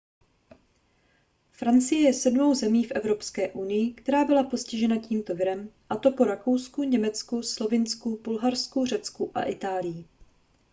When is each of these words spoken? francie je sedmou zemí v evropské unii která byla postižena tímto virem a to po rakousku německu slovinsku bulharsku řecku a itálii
francie 1.51 2.01
je 2.01 2.13
sedmou 2.13 2.53
zemí 2.53 2.83
v 2.83 2.91
evropské 2.91 3.51
unii 3.51 3.93
která 3.93 4.25
byla 4.25 4.43
postižena 4.43 4.97
tímto 4.97 5.35
virem 5.35 5.69
a 5.89 5.95
to 5.95 6.11
po 6.11 6.23
rakousku 6.23 6.83
německu 6.83 7.43
slovinsku 7.43 8.19
bulharsku 8.23 8.85
řecku 8.85 9.31
a 9.35 9.43
itálii 9.43 10.05